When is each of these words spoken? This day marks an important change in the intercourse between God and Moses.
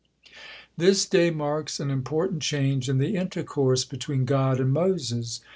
This 0.77 1.05
day 1.05 1.29
marks 1.29 1.79
an 1.79 1.91
important 1.91 2.41
change 2.41 2.89
in 2.89 2.97
the 2.97 3.15
intercourse 3.15 3.85
between 3.85 4.25
God 4.25 4.59
and 4.59 4.73
Moses. 4.73 5.41